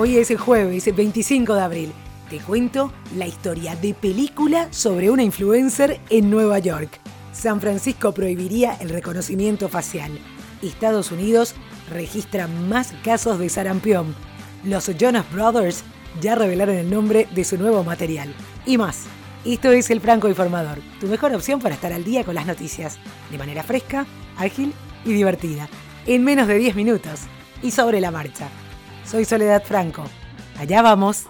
[0.00, 1.92] Hoy es el jueves 25 de abril.
[2.30, 7.00] Te cuento la historia de película sobre una influencer en Nueva York.
[7.32, 10.12] San Francisco prohibiría el reconocimiento facial.
[10.62, 11.56] Estados Unidos
[11.90, 14.14] registra más casos de sarampión.
[14.62, 15.82] Los Jonas Brothers
[16.20, 18.32] ya revelaron el nombre de su nuevo material.
[18.66, 19.06] Y más.
[19.44, 23.00] Esto es El Franco Informador, tu mejor opción para estar al día con las noticias,
[23.32, 24.06] de manera fresca,
[24.36, 24.72] ágil
[25.04, 25.68] y divertida,
[26.06, 27.22] en menos de 10 minutos
[27.64, 28.48] y sobre la marcha.
[29.10, 30.04] Soy Soledad Franco.
[30.58, 31.24] Allá vamos.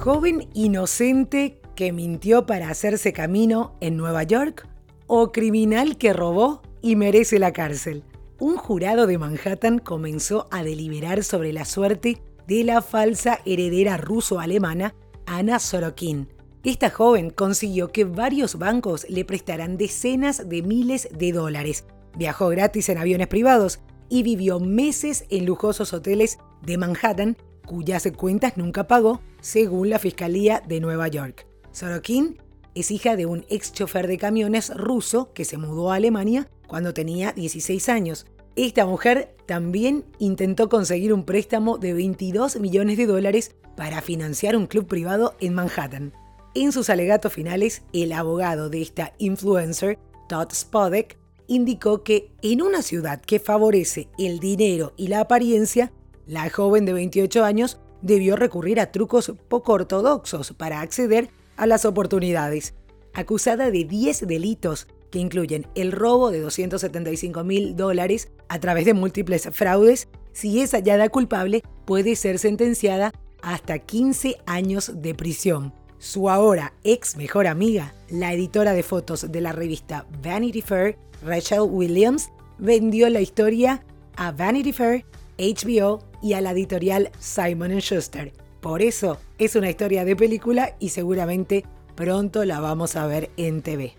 [0.00, 4.66] Joven inocente que mintió para hacerse camino en Nueva York
[5.06, 8.02] o criminal que robó y merece la cárcel.
[8.40, 14.96] Un jurado de Manhattan comenzó a deliberar sobre la suerte de la falsa heredera ruso-alemana
[15.26, 16.30] Anna Sorokin.
[16.64, 21.84] Esta joven consiguió que varios bancos le prestaran decenas de miles de dólares.
[22.16, 23.78] Viajó gratis en aviones privados
[24.08, 30.62] y vivió meses en lujosos hoteles de Manhattan, cuyas cuentas nunca pagó, según la Fiscalía
[30.66, 31.46] de Nueva York.
[31.72, 32.38] Sorokin
[32.74, 36.94] es hija de un ex chofer de camiones ruso que se mudó a Alemania cuando
[36.94, 38.26] tenía 16 años.
[38.56, 44.66] Esta mujer también intentó conseguir un préstamo de 22 millones de dólares para financiar un
[44.66, 46.12] club privado en Manhattan.
[46.54, 51.17] En sus alegatos finales, el abogado de esta influencer, Todd Spodek,
[51.48, 55.92] indicó que en una ciudad que favorece el dinero y la apariencia,
[56.26, 61.84] la joven de 28 años debió recurrir a trucos poco ortodoxos para acceder a las
[61.84, 62.74] oportunidades.
[63.14, 68.94] Acusada de 10 delitos que incluyen el robo de 275 mil dólares a través de
[68.94, 75.72] múltiples fraudes, si es hallada culpable puede ser sentenciada hasta 15 años de prisión.
[75.98, 81.62] Su ahora ex mejor amiga, la editora de fotos de la revista Vanity Fair, Rachel
[81.62, 83.82] Williams vendió la historia
[84.16, 85.04] a Vanity Fair,
[85.38, 88.32] HBO y a la editorial Simon Schuster.
[88.60, 91.64] Por eso es una historia de película y seguramente
[91.96, 93.94] pronto la vamos a ver en TV.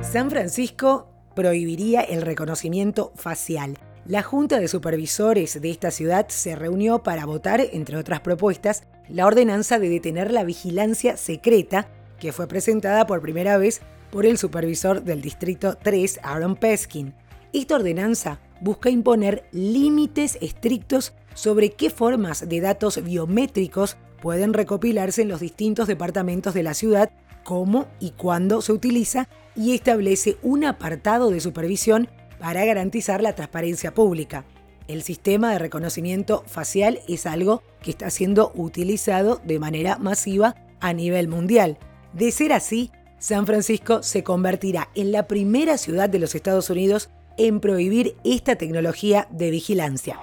[0.00, 3.78] San Francisco prohibiría el reconocimiento facial.
[4.06, 9.24] La Junta de Supervisores de esta ciudad se reunió para votar, entre otras propuestas, la
[9.24, 11.88] ordenanza de detener la vigilancia secreta
[12.20, 17.14] que fue presentada por primera vez por el supervisor del Distrito 3, Aaron Peskin.
[17.54, 25.28] Esta ordenanza busca imponer límites estrictos sobre qué formas de datos biométricos pueden recopilarse en
[25.28, 27.10] los distintos departamentos de la ciudad,
[27.42, 33.94] cómo y cuándo se utiliza y establece un apartado de supervisión para garantizar la transparencia
[33.94, 34.44] pública.
[34.86, 40.92] El sistema de reconocimiento facial es algo que está siendo utilizado de manera masiva a
[40.92, 41.78] nivel mundial.
[42.12, 47.08] De ser así, San Francisco se convertirá en la primera ciudad de los Estados Unidos
[47.38, 50.20] en prohibir esta tecnología de vigilancia.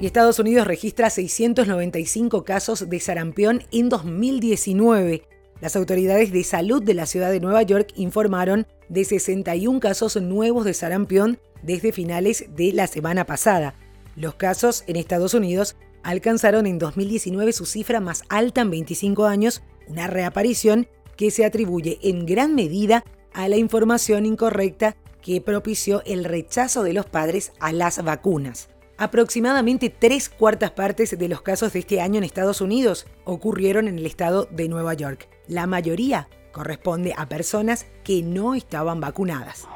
[0.00, 5.24] Y Estados Unidos registra 695 casos de sarampión en 2019.
[5.60, 10.64] Las autoridades de salud de la ciudad de Nueva York informaron de 61 casos nuevos
[10.64, 13.74] de sarampión desde finales de la semana pasada.
[14.16, 19.62] Los casos en Estados Unidos alcanzaron en 2019 su cifra más alta en 25 años,
[19.86, 23.04] una reaparición que se atribuye en gran medida
[23.34, 28.70] a la información incorrecta que propició el rechazo de los padres a las vacunas.
[28.96, 33.98] Aproximadamente tres cuartas partes de los casos de este año en Estados Unidos ocurrieron en
[33.98, 35.28] el estado de Nueva York.
[35.50, 39.66] La mayoría corresponde a personas que no estaban vacunadas.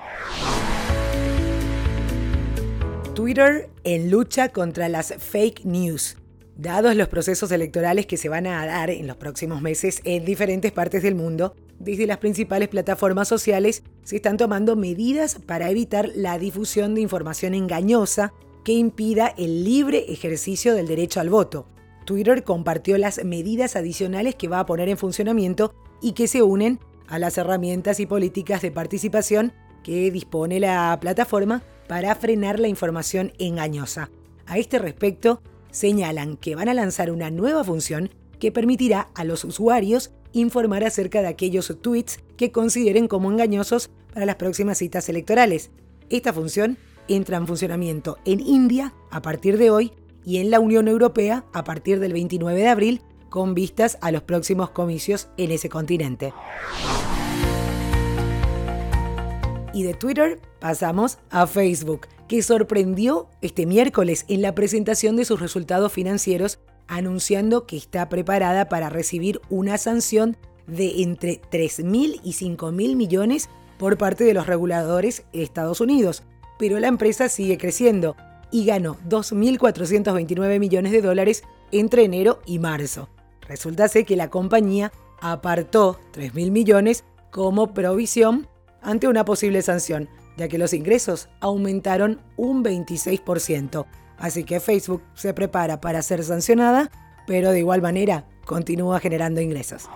[3.12, 6.16] Twitter en lucha contra las fake news.
[6.56, 10.70] Dados los procesos electorales que se van a dar en los próximos meses en diferentes
[10.70, 16.38] partes del mundo, desde las principales plataformas sociales se están tomando medidas para evitar la
[16.38, 21.66] difusión de información engañosa que impida el libre ejercicio del derecho al voto.
[22.04, 26.78] Twitter compartió las medidas adicionales que va a poner en funcionamiento y que se unen
[27.06, 29.52] a las herramientas y políticas de participación
[29.82, 34.10] que dispone la plataforma para frenar la información engañosa.
[34.46, 39.44] A este respecto, señalan que van a lanzar una nueva función que permitirá a los
[39.44, 45.70] usuarios informar acerca de aquellos tweets que consideren como engañosos para las próximas citas electorales.
[46.10, 46.76] Esta función
[47.08, 49.92] entra en funcionamiento en India a partir de hoy
[50.24, 54.22] y en la Unión Europea a partir del 29 de abril con vistas a los
[54.22, 56.32] próximos comicios en ese continente.
[59.72, 65.40] Y de Twitter pasamos a Facebook, que sorprendió este miércoles en la presentación de sus
[65.40, 70.36] resultados financieros, anunciando que está preparada para recibir una sanción
[70.68, 76.22] de entre 3.000 y 5.000 millones por parte de los reguladores de Estados Unidos,
[76.56, 78.16] pero la empresa sigue creciendo
[78.54, 81.42] y ganó 2.429 millones de dólares
[81.72, 83.08] entre enero y marzo.
[83.48, 87.02] Resulta que la compañía apartó 3.000 millones
[87.32, 88.46] como provisión
[88.80, 93.86] ante una posible sanción, ya que los ingresos aumentaron un 26%.
[94.18, 96.92] Así que Facebook se prepara para ser sancionada,
[97.26, 99.88] pero de igual manera continúa generando ingresos.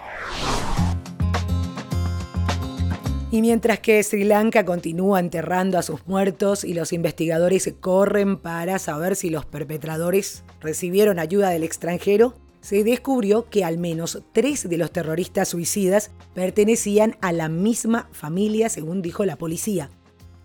[3.30, 8.78] Y mientras que Sri Lanka continúa enterrando a sus muertos y los investigadores corren para
[8.78, 14.78] saber si los perpetradores recibieron ayuda del extranjero, se descubrió que al menos tres de
[14.78, 19.90] los terroristas suicidas pertenecían a la misma familia, según dijo la policía.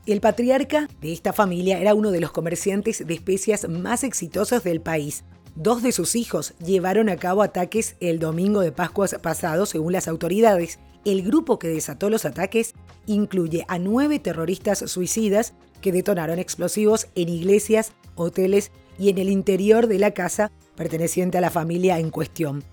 [0.06, 4.82] El patriarca de esta familia era uno de los comerciantes de especias más exitosos del
[4.82, 5.24] país.
[5.56, 10.10] Dos de sus hijos llevaron a cabo ataques el domingo de Pascua pasado, según las
[10.10, 10.80] autoridades.
[11.06, 12.74] El grupo que desató los ataques
[13.06, 19.88] incluye a nueve terroristas suicidas que detonaron explosivos en iglesias, hoteles y en el interior
[19.88, 22.64] de la casa perteneciente a la familia en cuestión.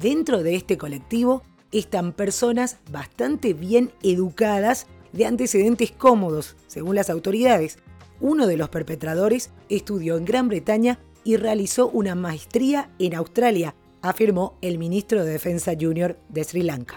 [0.00, 7.78] Dentro de este colectivo están personas bastante bien educadas de antecedentes cómodos, según las autoridades.
[8.20, 14.56] Uno de los perpetradores estudió en Gran Bretaña y realizó una maestría en Australia, afirmó
[14.60, 16.96] el ministro de Defensa Junior de Sri Lanka.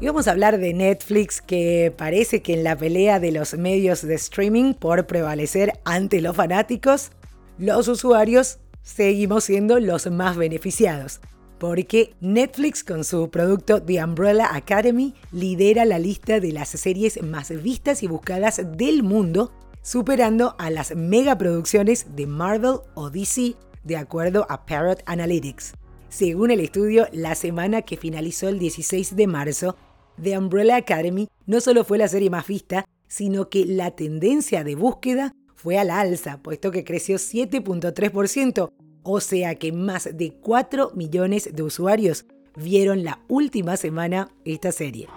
[0.00, 4.02] Y vamos a hablar de Netflix, que parece que en la pelea de los medios
[4.02, 7.12] de streaming por prevalecer ante los fanáticos,
[7.58, 11.20] los usuarios seguimos siendo los más beneficiados.
[11.58, 17.50] Porque Netflix con su producto The Umbrella Academy lidera la lista de las series más
[17.62, 23.54] vistas y buscadas del mundo, superando a las megaproducciones de Marvel o DC,
[23.84, 25.74] de acuerdo a Parrot Analytics.
[26.14, 29.76] Según el estudio, la semana que finalizó el 16 de marzo,
[30.22, 34.76] The Umbrella Academy no solo fue la serie más vista, sino que la tendencia de
[34.76, 38.70] búsqueda fue a la alza, puesto que creció 7.3%,
[39.02, 45.08] o sea que más de 4 millones de usuarios vieron la última semana esta serie.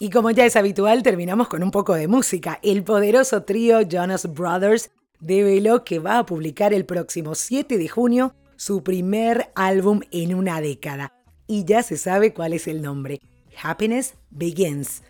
[0.00, 2.60] Y como ya es habitual, terminamos con un poco de música.
[2.62, 8.34] El poderoso trío Jonas Brothers develó que va a publicar el próximo 7 de junio
[8.56, 11.12] su primer álbum en una década
[11.48, 13.20] y ya se sabe cuál es el nombre.
[13.60, 15.02] Happiness Begins.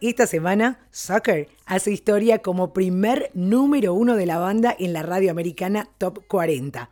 [0.00, 5.30] Esta semana, Sucker hace historia como primer número uno de la banda en la radio
[5.30, 6.90] americana Top 40.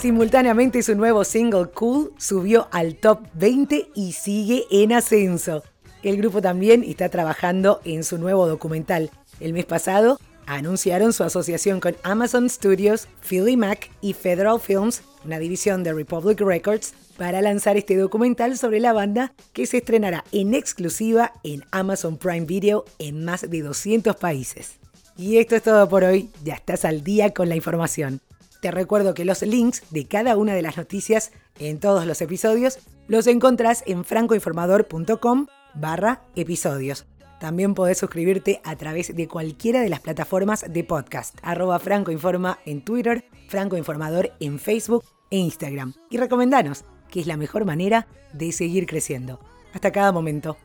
[0.00, 5.62] Simultáneamente su nuevo single Cool subió al top 20 y sigue en ascenso.
[6.02, 9.10] El grupo también está trabajando en su nuevo documental.
[9.40, 15.38] El mes pasado anunciaron su asociación con Amazon Studios, Philly Mac y Federal Films, una
[15.38, 20.54] división de Republic Records, para lanzar este documental sobre la banda que se estrenará en
[20.54, 24.76] exclusiva en Amazon Prime Video en más de 200 países.
[25.18, 28.22] Y esto es todo por hoy, ya estás al día con la información.
[28.60, 32.78] Te recuerdo que los links de cada una de las noticias en todos los episodios
[33.08, 37.06] los encontrás en francoinformador.com barra episodios.
[37.40, 42.84] También podés suscribirte a través de cualquiera de las plataformas de podcast, arroba francoinforma en
[42.84, 45.94] Twitter, francoinformador en Facebook e Instagram.
[46.10, 49.40] Y recomendanos, que es la mejor manera de seguir creciendo.
[49.72, 50.58] Hasta cada momento.